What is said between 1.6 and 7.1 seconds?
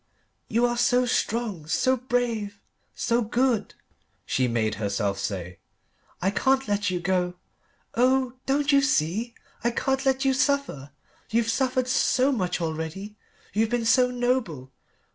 so brave, so good," she made herself say. "I can't let you